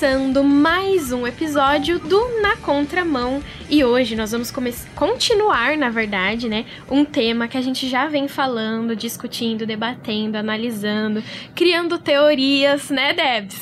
[0.00, 4.50] começando mais um episódio do Na Contramão e hoje nós vamos
[4.94, 11.22] continuar, na verdade, né, um tema que a gente já vem falando, discutindo, debatendo, analisando,
[11.54, 13.60] criando teorias, né, Debs?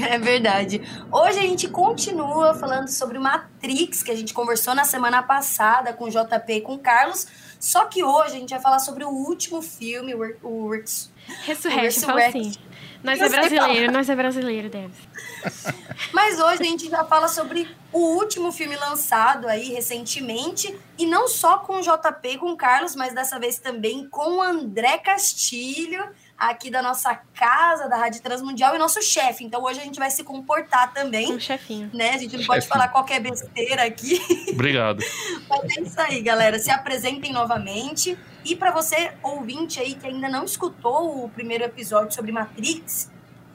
[0.00, 0.82] É verdade.
[1.12, 6.06] Hoje a gente continua falando sobre Matrix, que a gente conversou na semana passada com
[6.06, 7.28] o JP e com o Carlos.
[7.60, 10.70] Só que hoje a gente vai falar sobre o último filme, o, o, o
[11.46, 12.10] Resurrection.
[12.10, 12.52] Assim.
[13.02, 14.94] Nós é brasileiro, nós é brasileiro, deve.
[16.12, 21.28] Mas hoje a gente já fala sobre o último filme lançado aí recentemente, e não
[21.28, 24.98] só com o JP e com o Carlos, mas dessa vez também com o André
[24.98, 26.06] Castilho,
[26.38, 29.44] aqui da nossa casa, da Rádio Transmundial, e nosso chefe.
[29.44, 31.32] Então hoje a gente vai se comportar também.
[31.32, 31.90] Um chefinho.
[31.92, 32.10] Né?
[32.10, 32.46] A gente não chefinho.
[32.46, 34.20] pode falar qualquer besteira aqui.
[34.52, 35.02] Obrigado.
[35.48, 36.58] Mas é isso aí, galera.
[36.58, 38.18] Se apresentem novamente.
[38.44, 43.10] E para você, ouvinte aí, que ainda não escutou o primeiro episódio sobre Matrix,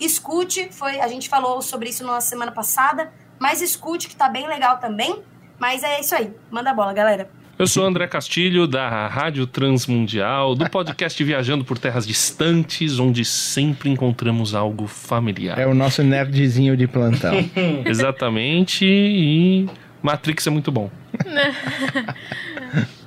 [0.05, 0.69] escute.
[0.71, 4.77] Foi, a gente falou sobre isso na semana passada, mas escute, que tá bem legal
[4.77, 5.21] também.
[5.59, 6.33] Mas é isso aí.
[6.49, 7.29] Manda a bola, galera.
[7.59, 13.87] Eu sou André Castilho, da Rádio Transmundial, do podcast Viajando por Terras Distantes, onde sempre
[13.87, 15.59] encontramos algo familiar.
[15.59, 17.33] É o nosso nerdzinho de plantão.
[17.85, 19.69] Exatamente, e
[20.01, 20.89] Matrix é muito bom.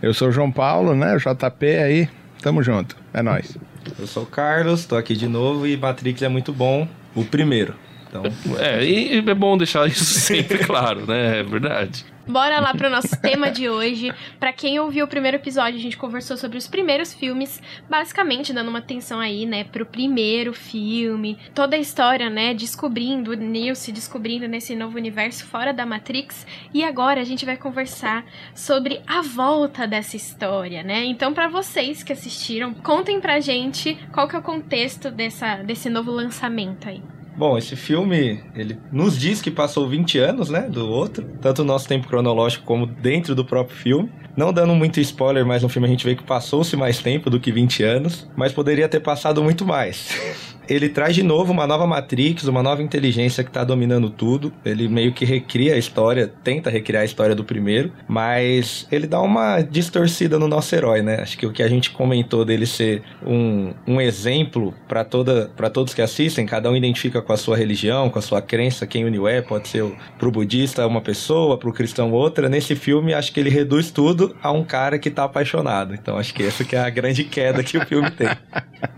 [0.00, 1.16] Eu sou o João Paulo, né?
[1.16, 2.08] O JP aí,
[2.40, 3.58] tamo junto, é nóis.
[3.98, 7.74] Eu sou o Carlos, tô aqui de novo e Matrix é muito bom, o primeiro.
[8.08, 8.22] Então...
[8.58, 11.40] É, e é bom deixar isso sempre claro, né?
[11.40, 12.04] É verdade.
[12.26, 14.10] Bora lá pro nosso tema de hoje.
[14.40, 18.68] Para quem ouviu o primeiro episódio, a gente conversou sobre os primeiros filmes, basicamente dando
[18.68, 23.92] uma atenção aí, né, pro primeiro filme, toda a história, né, descobrindo o Neo se
[23.92, 26.46] descobrindo nesse novo universo fora da Matrix.
[26.72, 31.04] E agora a gente vai conversar sobre a volta dessa história, né?
[31.04, 35.90] Então, para vocês que assistiram, contem pra gente qual que é o contexto dessa, desse
[35.90, 37.02] novo lançamento aí.
[37.36, 41.64] Bom, esse filme, ele nos diz que passou 20 anos, né, do outro, tanto o
[41.64, 44.10] nosso tempo cronológico como dentro do próprio filme.
[44.36, 47.40] Não dando muito spoiler, mas no filme a gente vê que passou-se mais tempo do
[47.40, 50.08] que 20 anos, mas poderia ter passado muito mais.
[50.68, 54.52] ele traz de novo uma nova Matrix, uma nova inteligência que tá dominando tudo.
[54.64, 59.20] Ele meio que recria a história, tenta recriar a história do primeiro, mas ele dá
[59.20, 61.20] uma distorcida no nosso herói, né?
[61.20, 65.70] Acho que o que a gente comentou dele ser um, um exemplo para toda para
[65.70, 69.04] todos que assistem, cada um identifica com a sua religião, com a sua crença, quem
[69.04, 69.84] uniu é, pode ser
[70.18, 72.48] pro budista uma pessoa, pro cristão outra.
[72.48, 75.94] Nesse filme, acho que ele reduz tudo a um cara que tá apaixonado.
[75.94, 78.28] Então acho que essa que é a grande queda que o filme tem.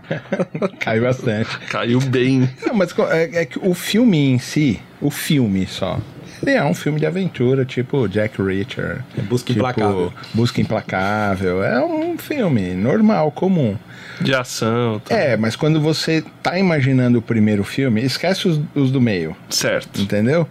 [0.79, 1.56] Cai bastante.
[1.69, 2.49] Caiu bem.
[2.65, 5.99] Não, mas é, é, que o filme em si, o filme só,
[6.41, 9.03] ele é um filme de aventura, tipo Jack Reacher.
[9.17, 10.13] É busca tipo, Implacável.
[10.33, 11.63] Busca Implacável.
[11.63, 13.77] É um filme normal, comum.
[14.21, 14.99] De ação.
[14.99, 15.15] Tá.
[15.15, 19.35] É, mas quando você tá imaginando o primeiro filme, esquece os, os do meio.
[19.49, 20.01] Certo.
[20.01, 20.47] Entendeu?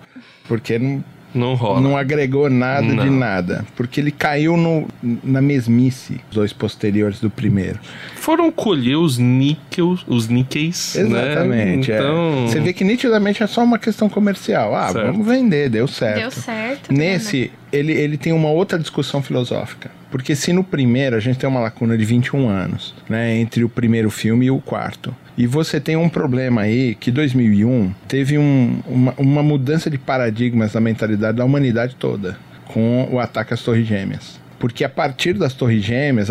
[0.49, 1.03] Porque não
[1.37, 1.81] não rola.
[1.81, 3.05] Não agregou nada não.
[3.05, 3.65] de nada.
[3.77, 4.89] Porque ele caiu no,
[5.23, 7.79] na mesmice, os dois posteriores do primeiro.
[8.17, 10.95] Foram colher os níqueis, os níqueis.
[10.95, 11.03] Né?
[11.03, 11.91] Exatamente.
[11.91, 11.99] Né?
[11.99, 12.45] Então...
[12.45, 12.49] É.
[12.49, 14.75] Você vê que nitidamente é só uma questão comercial.
[14.75, 15.07] Ah, certo.
[15.07, 16.21] vamos vender, deu certo.
[16.21, 16.93] Deu certo.
[16.93, 19.91] Nesse, ele, ele tem uma outra discussão filosófica.
[20.11, 23.69] Porque se no primeiro a gente tem uma lacuna de 21 anos, né, entre o
[23.69, 25.15] primeiro filme e o quarto.
[25.37, 30.73] E você tem um problema aí que 2001 teve um, uma, uma mudança de paradigmas
[30.73, 34.41] na mentalidade da humanidade toda com o ataque às Torres Gêmeas.
[34.59, 36.29] Porque a partir das Torres Gêmeas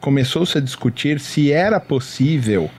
[0.00, 2.70] começou-se a discutir se era possível,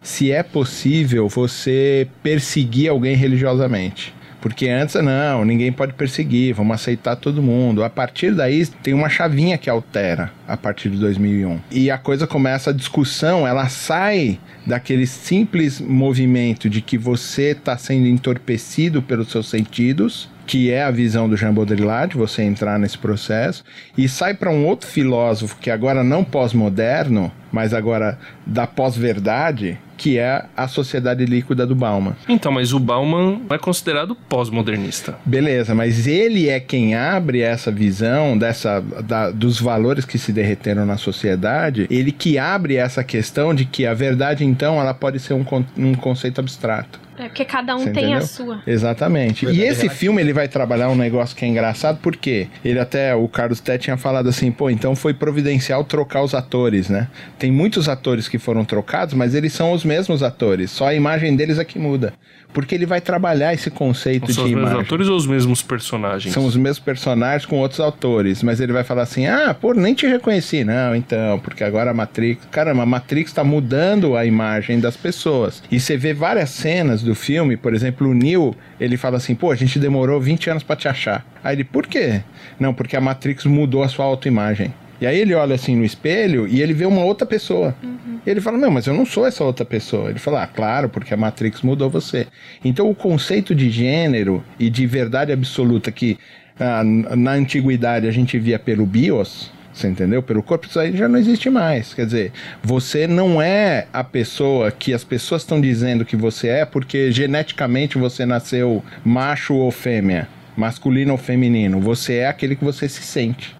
[0.00, 4.14] se é possível você perseguir alguém religiosamente.
[4.40, 7.82] Porque antes, não, ninguém pode perseguir, vamos aceitar todo mundo.
[7.82, 11.60] A partir daí, tem uma chavinha que altera a partir de 2001.
[11.70, 17.76] E a coisa começa, a discussão, ela sai daquele simples movimento de que você está
[17.76, 22.96] sendo entorpecido pelos seus sentidos que é a visão do Jean Baudrillard, você entrar nesse
[22.96, 23.62] processo,
[23.98, 30.18] e sai para um outro filósofo que agora não pós-moderno, mas agora da pós-verdade, que
[30.18, 32.14] é a sociedade líquida do Bauman.
[32.28, 35.18] Então, mas o Bauman é considerado pós-modernista.
[35.26, 40.86] Beleza, mas ele é quem abre essa visão dessa da, dos valores que se derreteram
[40.86, 45.34] na sociedade, ele que abre essa questão de que a verdade, então, ela pode ser
[45.34, 45.44] um,
[45.76, 47.07] um conceito abstrato.
[47.18, 48.18] É porque cada um Você tem entendeu?
[48.18, 48.62] a sua.
[48.66, 49.44] Exatamente.
[49.44, 50.00] Verdade, e esse relativo.
[50.00, 53.76] filme ele vai trabalhar um negócio que é engraçado, porque ele até, o Carlos Té
[53.76, 57.08] tinha falado assim, pô, então foi providencial trocar os atores, né?
[57.38, 61.34] Tem muitos atores que foram trocados, mas eles são os mesmos atores, só a imagem
[61.34, 62.12] deles é que muda.
[62.50, 64.54] Porque ele vai trabalhar esse conceito são de imagem.
[64.54, 66.32] São os mesmos atores ou os mesmos personagens?
[66.32, 69.92] São os mesmos personagens com outros autores, mas ele vai falar assim, ah, pô, nem
[69.92, 70.64] te reconheci.
[70.64, 72.46] Não, então, porque agora a Matrix...
[72.50, 75.62] Caramba, a Matrix tá mudando a imagem das pessoas.
[75.70, 79.50] E você vê várias cenas do filme, por exemplo, o Neo, ele fala assim: pô,
[79.50, 81.26] a gente demorou 20 anos para te achar.
[81.42, 82.20] Aí ele, por quê?
[82.60, 84.72] Não, porque a Matrix mudou a sua autoimagem.
[85.00, 87.74] E aí ele olha assim no espelho e ele vê uma outra pessoa.
[87.82, 88.18] Uhum.
[88.26, 90.10] Ele fala: Não, mas eu não sou essa outra pessoa.
[90.10, 92.26] Ele fala: Ah, claro, porque a Matrix mudou você.
[92.64, 96.18] Então o conceito de gênero e de verdade absoluta que
[96.60, 100.22] ah, na antiguidade a gente via pelo BIOS, você entendeu?
[100.22, 101.94] Pelo corpo, isso aí já não existe mais.
[101.94, 102.32] Quer dizer,
[102.62, 107.98] você não é a pessoa que as pessoas estão dizendo que você é porque geneticamente
[107.98, 111.80] você nasceu macho ou fêmea, masculino ou feminino.
[111.80, 113.56] Você é aquele que você se sente.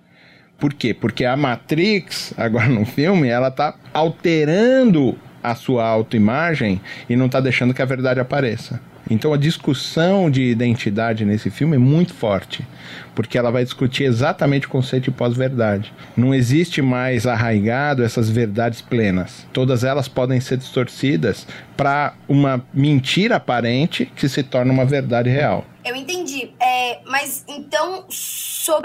[0.58, 0.92] Por quê?
[0.92, 5.16] Porque a Matrix, agora no filme, ela tá alterando
[5.50, 8.80] a sua autoimagem e não tá deixando que a verdade apareça.
[9.10, 12.66] Então a discussão de identidade nesse filme é muito forte,
[13.14, 15.92] porque ela vai discutir exatamente o conceito de pós-verdade.
[16.16, 19.46] Não existe mais arraigado essas verdades plenas.
[19.52, 21.46] Todas elas podem ser distorcidas
[21.76, 25.64] para uma mentira aparente que se torna uma verdade real.
[25.84, 26.50] Eu entendi.
[26.60, 28.04] É, mas então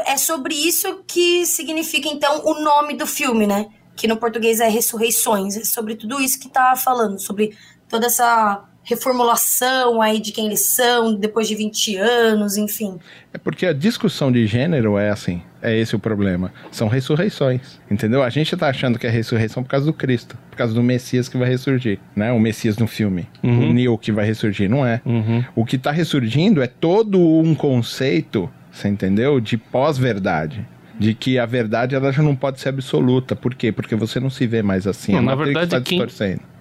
[0.07, 3.65] é sobre isso que significa então o nome do filme, né?
[3.95, 5.55] Que no português é Ressurreições.
[5.55, 7.55] É sobre tudo isso que tá falando, sobre
[7.87, 12.99] toda essa reformulação aí de quem eles são depois de 20 anos, enfim.
[13.33, 16.53] É porque a discussão de gênero é assim, é esse o problema.
[16.69, 18.21] São ressurreições, entendeu?
[18.21, 21.29] A gente tá achando que é ressurreição por causa do Cristo, por causa do Messias
[21.29, 22.31] que vai ressurgir, né?
[22.31, 23.69] O Messias no filme, uhum.
[23.69, 25.01] o Neo que vai ressurgir, não é.
[25.05, 25.43] Uhum.
[25.55, 29.39] O que tá ressurgindo é todo um conceito, você entendeu?
[29.39, 30.67] De pós-verdade
[31.03, 33.35] de que a verdade ela já não pode ser absoluta.
[33.35, 33.73] Por quê?
[33.73, 35.11] Porque você não se vê mais assim.
[35.11, 35.99] Não, na verdade, tá quem,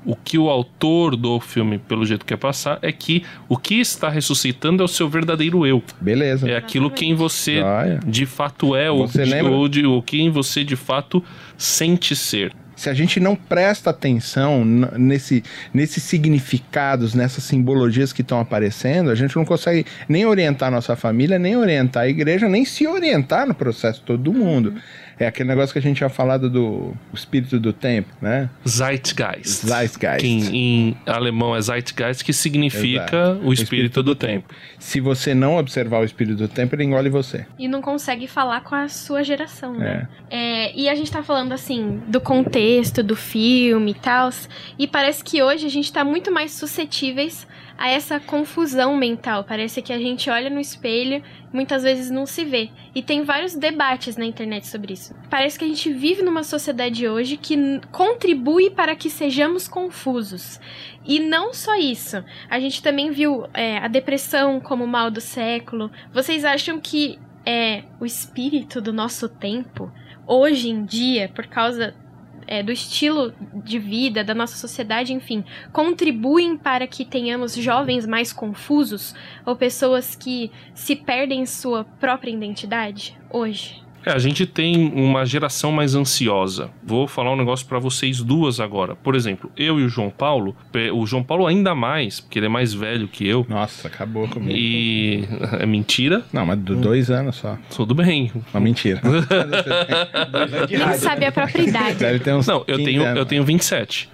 [0.05, 4.09] o que o autor do filme, pelo jeito quer passar, é que o que está
[4.09, 5.81] ressuscitando é o seu verdadeiro eu.
[6.01, 6.51] Beleza.
[6.51, 7.63] É aquilo quem você
[8.05, 9.09] de fato é, ou,
[9.53, 11.23] ou, de, ou quem você de fato
[11.57, 18.41] sente ser se a gente não presta atenção nesse, nesses significados, nessas simbologias que estão
[18.41, 22.85] aparecendo, a gente não consegue nem orientar nossa família, nem orientar a igreja, nem se
[22.89, 24.71] orientar no processo todo do mundo.
[24.71, 24.81] Uhum.
[25.19, 28.49] É aquele negócio que a gente tinha falado do espírito do tempo, né?
[28.67, 29.67] Zeitgeist.
[29.67, 30.21] Zeitgeist.
[30.21, 33.13] Que em, em alemão é Zeitgeist, que significa Exato.
[33.13, 34.49] o espírito, o espírito do, do tempo.
[34.49, 34.63] tempo.
[34.79, 37.47] Se você não observar o espírito do tempo, ele engole você.
[37.59, 40.09] E não consegue falar com a sua geração, né?
[40.31, 40.63] É.
[40.65, 44.31] É, e a gente tá falando, assim, do contexto do filme e tal.
[44.79, 47.47] E parece que hoje a gente tá muito mais suscetíveis
[47.83, 49.43] a essa confusão mental.
[49.43, 51.21] Parece que a gente olha no espelho
[51.53, 52.71] muitas vezes não se vê.
[52.95, 55.17] E tem vários debates na internet sobre isso.
[55.29, 60.61] Parece que a gente vive numa sociedade hoje que contribui para que sejamos confusos.
[61.05, 62.25] E não só isso.
[62.49, 65.91] A gente também viu é, a depressão como mal do século.
[66.15, 69.93] Vocês acham que é o espírito do nosso tempo?
[70.25, 71.97] Hoje em dia, por causa
[72.53, 73.33] é, do estilo
[73.65, 79.15] de vida, da nossa sociedade, enfim, contribuem para que tenhamos jovens mais confusos
[79.47, 83.83] ou pessoas que se perdem em sua própria identidade hoje?
[84.05, 86.71] É, a gente tem uma geração mais ansiosa.
[86.83, 88.95] Vou falar um negócio para vocês duas agora.
[88.95, 90.57] Por exemplo, eu e o João Paulo,
[90.95, 93.47] o João Paulo ainda mais, porque ele é mais velho que eu.
[93.49, 94.53] Nossa, acabou comigo.
[94.57, 95.25] E
[95.59, 96.23] é mentira?
[96.33, 97.57] Não, mas do dois anos só.
[97.75, 98.33] Tudo bem.
[98.53, 99.01] Uma mentira.
[100.69, 102.05] Ele sabe a própria idade.
[102.05, 103.19] Ele tem uns Não, eu tenho, anos.
[103.19, 104.09] eu tenho 27.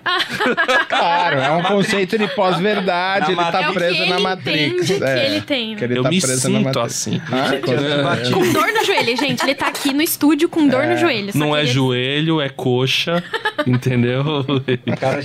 [0.89, 3.33] claro, é um conceito de pós-verdade.
[3.33, 4.91] Ele tá é preso na Matrix.
[4.91, 5.77] É, que ele tem.
[5.77, 7.21] Que ele eu tá me preso sinto assim.
[7.31, 7.51] Ah,
[8.33, 9.43] com dor no joelho, gente.
[9.43, 11.33] Ele tá aqui no estúdio com dor é, no joelho.
[11.35, 13.23] Não é joelho, é coxa,
[13.67, 14.45] entendeu?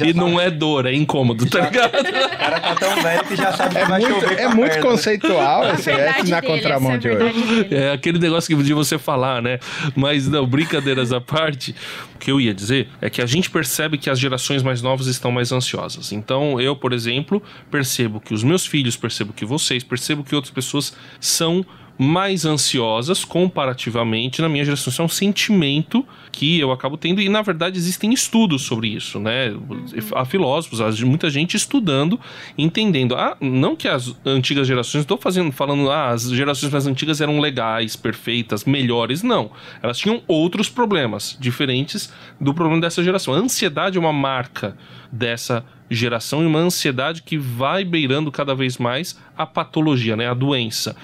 [0.05, 1.99] E não é dor, é incômodo, tá ligado?
[1.99, 4.39] O cara tá tão velho que já sabe que é vai muito, chover.
[4.39, 7.67] É muito conceitual esse S na dele, contramão de hoje.
[7.71, 9.59] É aquele negócio que de você falar, né?
[9.95, 11.75] Mas não, brincadeiras à parte,
[12.15, 15.07] o que eu ia dizer é que a gente percebe que as gerações mais novas
[15.07, 16.11] estão mais ansiosas.
[16.11, 17.41] Então, eu, por exemplo,
[17.71, 21.65] percebo que os meus filhos, percebo que vocês, percebo que outras pessoas são
[21.97, 24.91] mais ansiosas comparativamente na minha geração.
[24.91, 29.19] Isso é um sentimento que eu acabo tendo e na verdade existem estudos sobre isso,
[29.19, 29.51] né?
[29.51, 29.85] Uhum.
[30.15, 32.19] Há filósofos, há muita gente estudando,
[32.57, 33.15] entendendo.
[33.15, 37.39] Ah, não que as antigas gerações, estou fazendo, falando, ah, as gerações mais antigas eram
[37.39, 39.51] legais, perfeitas, melhores, não.
[39.81, 43.33] Elas tinham outros problemas diferentes do problema dessa geração.
[43.33, 44.75] A ansiedade é uma marca
[45.11, 50.33] dessa geração e uma ansiedade que vai beirando cada vez mais a patologia, né, a
[50.33, 50.95] doença.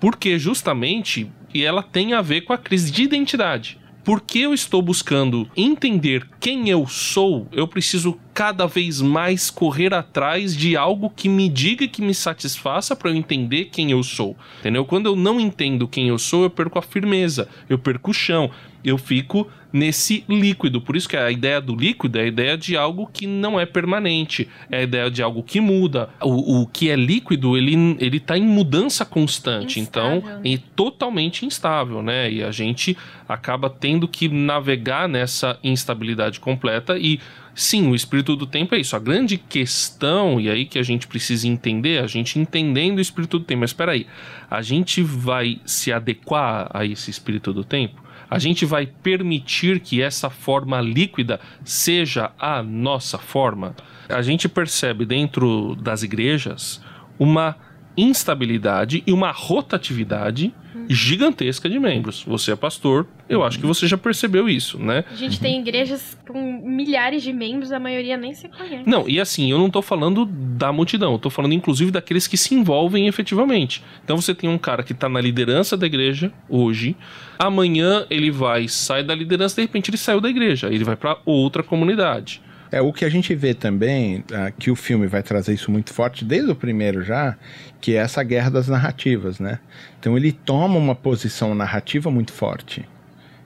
[0.00, 3.78] Porque justamente ela tem a ver com a crise de identidade.
[4.04, 10.56] Porque eu estou buscando entender quem eu sou, eu preciso cada vez mais correr atrás
[10.56, 14.34] de algo que me diga que me satisfaça para eu entender quem eu sou.
[14.60, 14.86] Entendeu?
[14.86, 18.50] Quando eu não entendo quem eu sou, eu perco a firmeza, eu perco o chão,
[18.82, 20.80] eu fico nesse líquido.
[20.80, 23.66] Por isso que a ideia do líquido é a ideia de algo que não é
[23.66, 26.08] permanente, é a ideia de algo que muda.
[26.20, 31.44] O, o que é líquido, ele, ele tá em mudança constante, Instável, então é totalmente
[31.44, 32.30] instável, né?
[32.30, 32.96] E a gente
[33.28, 37.20] acaba tendo que navegar nessa instabilidade completa e
[37.58, 38.94] Sim, o espírito do tempo é isso.
[38.94, 43.40] A grande questão, e aí que a gente precisa entender, a gente entendendo o espírito
[43.40, 44.06] do tempo, mas espera aí,
[44.48, 48.00] a gente vai se adequar a esse espírito do tempo?
[48.30, 53.74] A gente vai permitir que essa forma líquida seja a nossa forma?
[54.08, 56.82] A gente percebe dentro das igrejas
[57.18, 57.56] uma
[57.96, 60.54] instabilidade e uma rotatividade
[60.88, 62.24] gigantesca de membros.
[62.26, 65.04] Você é pastor, eu acho que você já percebeu isso, né?
[65.10, 68.88] A gente tem igrejas com milhares de membros, a maioria nem se conhece.
[68.88, 72.36] Não, e assim, eu não tô falando da multidão, eu tô falando inclusive daqueles que
[72.36, 73.84] se envolvem efetivamente.
[74.02, 76.96] Então você tem um cara que tá na liderança da igreja hoje,
[77.38, 81.18] amanhã ele vai, sai da liderança, de repente ele saiu da igreja, ele vai para
[81.24, 82.40] outra comunidade.
[82.70, 85.92] É, o que a gente vê também, ah, que o filme vai trazer isso muito
[85.92, 87.36] forte, desde o primeiro já,
[87.80, 89.58] que é essa guerra das narrativas, né?
[89.98, 92.86] Então ele toma uma posição narrativa muito forte.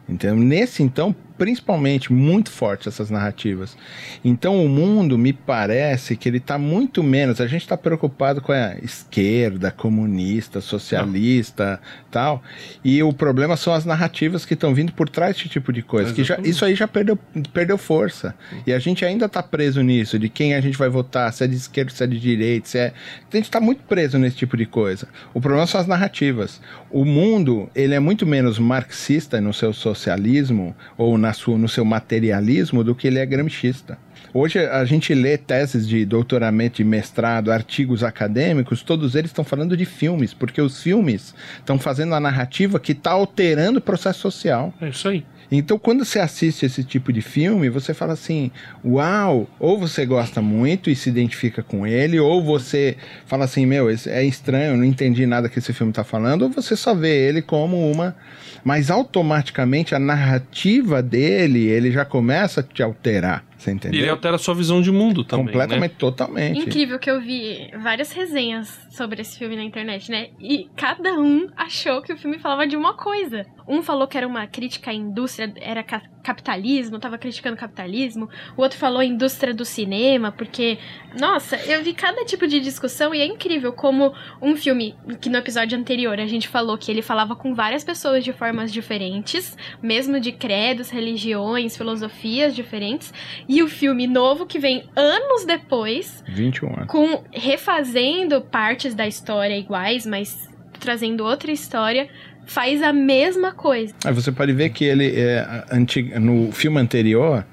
[0.08, 3.76] Então, nesse então, principalmente muito forte essas narrativas.
[4.24, 7.40] Então o mundo me parece que ele está muito menos.
[7.40, 12.42] A gente está preocupado com a esquerda, comunista, socialista, tal.
[12.84, 16.12] E o problema são as narrativas que estão vindo por trás desse tipo de coisa.
[16.12, 17.18] Que já, isso aí já perdeu,
[17.52, 18.34] perdeu força.
[18.66, 21.46] E a gente ainda está preso nisso, de quem a gente vai votar, se é
[21.46, 22.92] de esquerda, se é de direita, se é.
[23.32, 25.08] A gente está muito preso nesse tipo de coisa.
[25.34, 26.60] O problema são as narrativas.
[26.90, 31.84] O mundo, ele é muito menos marxista no seu socialismo ou na sua, no seu
[31.84, 33.96] materialismo do que ele é gramscista.
[34.34, 39.76] Hoje a gente lê teses de doutoramento, de mestrado, artigos acadêmicos, todos eles estão falando
[39.76, 44.72] de filmes, porque os filmes estão fazendo a narrativa que está alterando o processo social.
[44.80, 45.24] É isso aí.
[45.54, 48.50] Então, quando você assiste esse tipo de filme, você fala assim:
[48.82, 49.47] Uau!
[49.61, 54.25] Ou você gosta muito e se identifica com ele, ou você fala assim: Meu, é
[54.25, 57.90] estranho, não entendi nada que esse filme está falando, ou você só vê ele como
[57.90, 58.16] uma.
[58.64, 63.44] Mas automaticamente a narrativa dele, ele já começa a te alterar.
[63.62, 64.11] Você E ele entendeu?
[64.12, 65.47] altera a sua visão de mundo também.
[65.47, 65.97] Completamente, Né?
[65.99, 66.59] totalmente.
[66.61, 70.28] Incrível que eu vi várias resenhas sobre esse filme na internet, né?
[70.40, 73.47] E cada um achou que o filme falava de uma coisa.
[73.69, 78.28] Um falou que era uma crítica à indústria, era ca- capitalismo, tava criticando o capitalismo.
[78.57, 80.78] O outro falou indústria do cinema, porque,
[81.19, 85.38] nossa, eu vi cada tipo de discussão e é incrível como um filme que no
[85.38, 90.19] episódio anterior a gente falou que ele falava com várias pessoas de formas diferentes, mesmo
[90.19, 93.12] de credos, religiões, filosofias diferentes.
[93.52, 96.87] E o filme novo que vem anos depois, 21 anos.
[96.87, 100.49] com refazendo partes da história iguais, mas
[100.80, 102.09] trazendo outra história,
[102.47, 103.94] faz a mesma coisa.
[104.06, 107.44] Aí você pode ver que ele é antigo, no filme anterior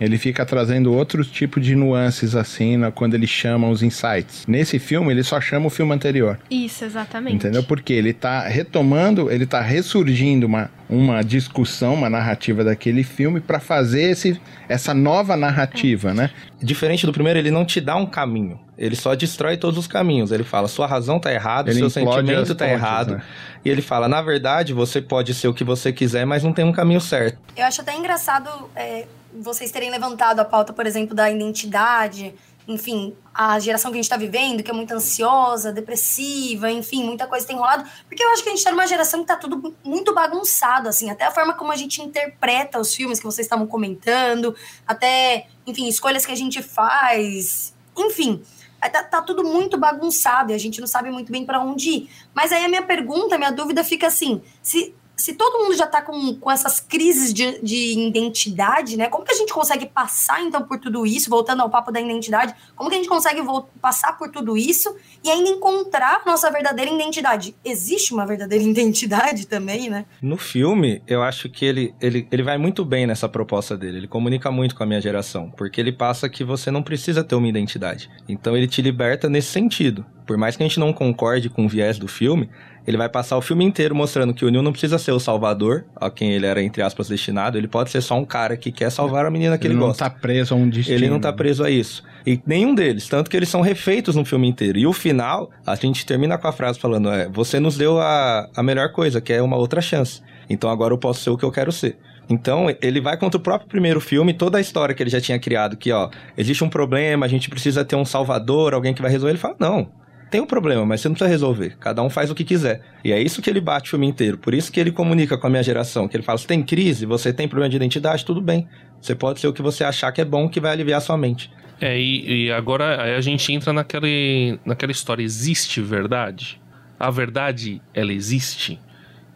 [0.00, 4.44] ele fica trazendo outros tipos de nuances assim na- quando ele chama os insights.
[4.46, 7.36] Nesse filme ele só chama o filme anterior, Isso, exatamente.
[7.36, 7.62] entendeu?
[7.62, 13.58] Porque ele tá retomando, ele tá ressurgindo uma, uma discussão, uma narrativa daquele filme para
[13.60, 16.30] fazer esse, essa nova narrativa, né?
[16.60, 18.58] Diferente do primeiro, ele não te dá um caminho.
[18.78, 20.30] Ele só destrói todos os caminhos.
[20.32, 23.14] Ele fala, sua razão tá errada, seu sentimento tá pontes, errado.
[23.14, 23.22] né?
[23.64, 26.64] E ele fala, na verdade, você pode ser o que você quiser, mas não tem
[26.64, 27.38] um caminho certo.
[27.56, 29.06] Eu acho até engraçado é,
[29.40, 32.34] vocês terem levantado a pauta, por exemplo, da identidade,
[32.68, 37.26] enfim, a geração que a gente tá vivendo, que é muito ansiosa, depressiva, enfim, muita
[37.26, 37.88] coisa tem rolado.
[38.08, 41.08] Porque eu acho que a gente tá numa geração que tá tudo muito bagunçado, assim,
[41.08, 44.54] até a forma como a gente interpreta os filmes que vocês estavam comentando,
[44.86, 48.42] até, enfim, escolhas que a gente faz, enfim.
[48.82, 51.90] é, Tá, tá tudo muito bagunçado e a gente não sabe muito bem para onde
[51.90, 52.10] ir.
[52.34, 56.02] Mas aí a minha pergunta, minha dúvida fica assim: se, se todo mundo já tá
[56.02, 59.08] com, com essas crises de, de identidade, né?
[59.08, 62.54] Como que a gente consegue passar então por tudo isso, voltando ao papo da identidade,
[62.74, 63.40] como que a gente consegue
[63.80, 64.94] passar por tudo isso
[65.24, 67.56] e ainda encontrar nossa verdadeira identidade?
[67.64, 70.04] Existe uma verdadeira identidade também, né?
[70.20, 73.98] No filme, eu acho que ele, ele, ele vai muito bem nessa proposta dele.
[73.98, 75.50] Ele comunica muito com a minha geração.
[75.50, 78.10] Porque ele passa que você não precisa ter uma identidade.
[78.28, 80.04] Então ele te liberta nesse sentido.
[80.26, 82.50] Por mais que a gente não concorde com o viés do filme,
[82.86, 85.84] ele vai passar o filme inteiro mostrando que o Neil não precisa ser o salvador,
[85.96, 87.58] a quem ele era, entre aspas, destinado.
[87.58, 89.88] Ele pode ser só um cara que quer salvar a menina que ele, ele não
[89.88, 90.08] gosta.
[90.08, 90.96] tá preso a um destino.
[90.96, 92.04] Ele não tá preso a isso.
[92.24, 93.08] E nenhum deles.
[93.08, 94.78] Tanto que eles são refeitos no filme inteiro.
[94.78, 98.48] E o final, a gente termina com a frase falando: é, você nos deu a,
[98.54, 100.22] a melhor coisa, que é uma outra chance.
[100.48, 101.98] Então agora eu posso ser o que eu quero ser.
[102.28, 105.38] Então, ele vai contra o próprio primeiro filme, toda a história que ele já tinha
[105.38, 109.10] criado, que, ó, existe um problema, a gente precisa ter um salvador, alguém que vai
[109.10, 109.30] resolver.
[109.30, 109.88] Ele fala, não,
[110.30, 111.76] tem um problema, mas você não precisa resolver.
[111.78, 112.82] Cada um faz o que quiser.
[113.04, 114.36] E é isso que ele bate o filme inteiro.
[114.38, 117.06] Por isso que ele comunica com a minha geração, que ele fala, você tem crise,
[117.06, 118.68] você tem problema de identidade, tudo bem.
[119.00, 121.16] Você pode ser o que você achar que é bom, que vai aliviar a sua
[121.16, 121.50] mente.
[121.80, 126.60] É, e, e agora a gente entra naquele, naquela história, existe verdade?
[126.98, 128.80] A verdade, ela existe?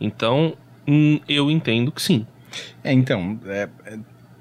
[0.01, 0.57] Então,
[0.89, 2.27] hum, eu entendo que sim.
[2.83, 3.69] É, então, é,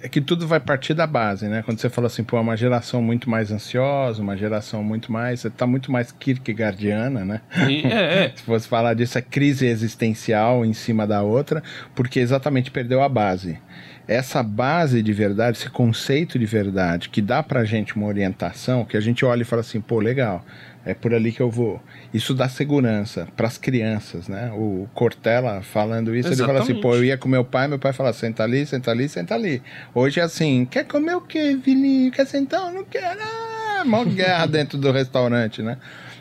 [0.01, 1.61] é que tudo vai partir da base, né?
[1.61, 5.41] Quando você fala assim, pô, é uma geração muito mais ansiosa, uma geração muito mais.
[5.41, 7.41] Você tá muito mais Kierkegaardiana, né?
[7.67, 8.31] E, é, é.
[8.35, 11.61] Se fosse falar disso, é crise existencial em cima da outra,
[11.93, 13.59] porque exatamente perdeu a base.
[14.07, 18.97] Essa base de verdade, esse conceito de verdade, que dá pra gente uma orientação, que
[18.97, 20.43] a gente olha e fala assim, pô, legal,
[20.85, 21.81] é por ali que eu vou.
[22.13, 24.51] Isso dá segurança para as crianças, né?
[24.53, 26.39] O Cortella falando isso, Exatamente.
[26.39, 28.91] ele fala assim, pô, eu ia com meu pai, meu pai fala, senta ali, senta
[28.91, 29.61] ali, senta ali.
[29.93, 32.11] Hoje é assim, quer comer o quê, Vini?
[32.11, 32.67] Quer sentar?
[32.67, 33.19] Eu não quero.
[33.21, 35.77] Ah, mó guerra dentro do restaurante, né?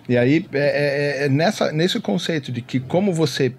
[0.08, 3.54] E aí, é, é, é nessa, nesse conceito de que como você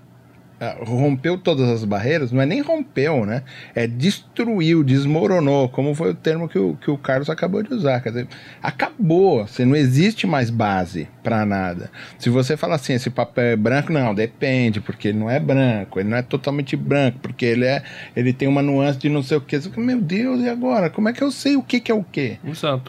[0.81, 3.43] rompeu todas as barreiras, não é nem rompeu, né?
[3.73, 8.01] É destruiu, desmoronou, como foi o termo que o, que o Carlos acabou de usar.
[8.01, 8.27] Quer dizer,
[8.61, 11.89] acabou, você não existe mais base para nada.
[12.17, 15.99] Se você fala assim, esse papel é branco, não, depende, porque ele não é branco,
[15.99, 17.81] ele não é totalmente branco, porque ele é,
[18.15, 19.59] ele tem uma nuance de não sei o que.
[19.77, 20.89] Meu Deus, e agora?
[20.89, 22.37] Como é que eu sei o que, que é o que?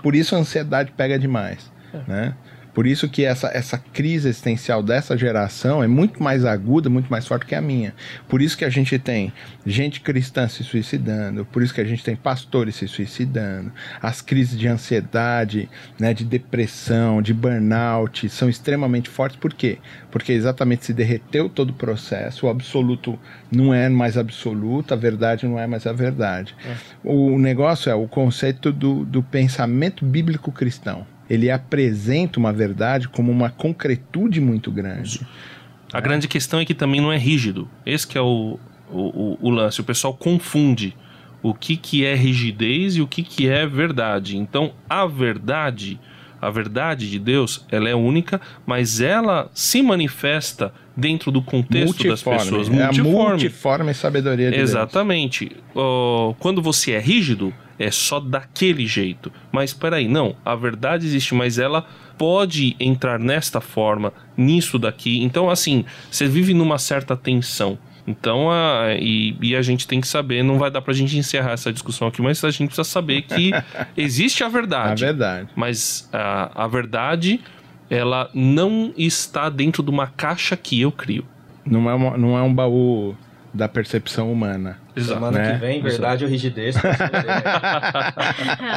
[0.02, 1.70] Por isso a ansiedade pega demais,
[2.08, 2.34] né?
[2.74, 7.26] Por isso que essa, essa crise existencial dessa geração é muito mais aguda, muito mais
[7.26, 7.94] forte que a minha.
[8.28, 9.32] Por isso que a gente tem
[9.66, 13.72] gente cristã se suicidando, por isso que a gente tem pastores se suicidando.
[14.00, 19.38] As crises de ansiedade, né, de depressão, de burnout são extremamente fortes.
[19.38, 19.78] Por quê?
[20.10, 23.18] Porque exatamente se derreteu todo o processo, o absoluto
[23.50, 26.54] não é mais absoluto, a verdade não é mais a verdade.
[26.64, 26.76] É.
[27.04, 33.30] O negócio é o conceito do, do pensamento bíblico cristão ele apresenta uma verdade como
[33.30, 35.20] uma concretude muito grande.
[35.92, 36.00] A é.
[36.00, 37.70] grande questão é que também não é rígido.
[37.86, 38.58] Esse que é o,
[38.90, 39.80] o, o, lance.
[39.80, 40.96] O pessoal confunde
[41.40, 44.36] o que, que é rigidez e o que, que é verdade.
[44.36, 46.00] Então, a verdade,
[46.42, 52.10] a verdade de Deus, ela é única, mas ela se manifesta dentro do contexto multiforme.
[52.10, 52.68] das pessoas.
[52.68, 53.20] É multiforme.
[53.20, 55.48] a multiforme sabedoria de Exatamente.
[55.48, 55.60] Deus.
[55.76, 59.32] Uh, quando você é rígido, é só daquele jeito.
[59.50, 61.86] Mas peraí, não, a verdade existe, mas ela
[62.18, 65.22] pode entrar nesta forma, nisso daqui.
[65.24, 67.78] Então, assim, você vive numa certa tensão.
[68.06, 71.52] Então, a, e, e, a gente tem que saber, não vai dar pra gente encerrar
[71.52, 73.50] essa discussão aqui, mas a gente precisa saber que
[73.96, 75.02] existe a verdade.
[75.02, 75.48] A verdade.
[75.56, 77.40] Mas a, a verdade,
[77.88, 81.24] ela não está dentro de uma caixa que eu crio.
[81.64, 83.16] Não é, uma, não é um baú
[83.52, 84.78] da percepção humana.
[84.94, 85.14] Exato.
[85.14, 85.52] Semana né?
[85.52, 86.76] que vem, verdade ou rigidez.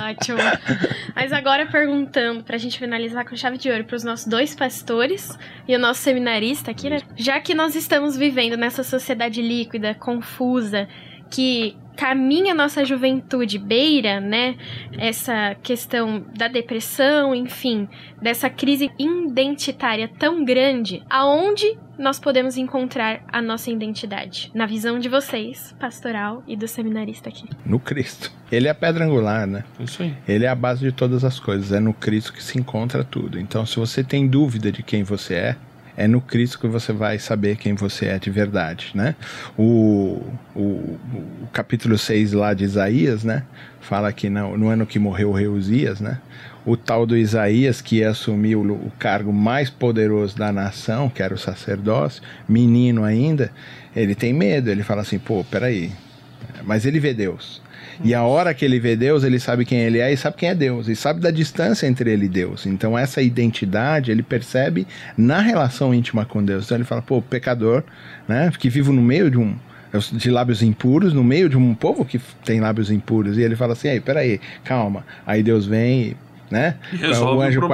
[0.09, 0.39] Ótimo.
[1.15, 5.37] Mas agora perguntando, pra gente finalizar com chave de ouro para os nossos dois pastores
[5.67, 7.01] e o nosso seminarista aqui, né?
[7.15, 10.87] Já que nós estamos vivendo nessa sociedade líquida, confusa,
[11.29, 14.55] que caminha nossa juventude beira, né,
[14.97, 17.87] essa questão da depressão, enfim,
[18.21, 24.51] dessa crise identitária tão grande, aonde nós podemos encontrar a nossa identidade?
[24.53, 27.47] Na visão de vocês, pastoral e do seminarista aqui.
[27.65, 28.31] No Cristo.
[28.51, 29.63] Ele é a pedra angular, né?
[29.79, 30.13] Isso aí.
[30.27, 31.71] Ele é a base de todas as coisas.
[31.71, 33.39] É no Cristo que se encontra tudo.
[33.39, 35.57] Então, se você tem dúvida de quem você é,
[35.95, 39.15] é no Cristo que você vai saber quem você é de verdade, né?
[39.57, 40.21] O,
[40.55, 43.43] o, o capítulo 6 lá de Isaías, né?
[43.81, 46.19] Fala que no, no ano que morreu Uzias, né?
[46.65, 48.01] O tal do Isaías que
[48.55, 53.51] o, o cargo mais poderoso da nação, que era o sacerdócio, menino ainda,
[53.95, 55.91] ele tem medo, ele fala assim, pô, peraí,
[56.63, 57.62] mas ele vê Deus.
[58.03, 60.49] E a hora que ele vê Deus, ele sabe quem ele é e sabe quem
[60.49, 60.87] é Deus.
[60.87, 62.65] E sabe da distância entre ele e Deus.
[62.65, 66.65] Então, essa identidade ele percebe na relação íntima com Deus.
[66.65, 67.83] Então, ele fala, pô, pecador,
[68.27, 68.51] né?
[68.57, 69.55] Que vivo no meio de um
[70.11, 73.37] de lábios impuros, no meio de um povo que tem lábios impuros.
[73.37, 75.05] E ele fala assim: aí, peraí, calma.
[75.25, 76.17] Aí Deus vem e
[76.53, 76.75] né?
[76.91, 77.67] Resolve o anjo o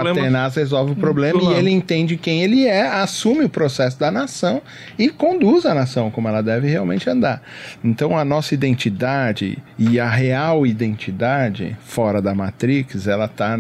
[0.55, 4.61] resolve o problema e ele entende quem ele é, assume o processo da nação
[4.97, 7.41] e conduz a nação como ela deve realmente andar.
[7.83, 13.59] Então a nossa identidade e a real identidade fora da Matrix, ela está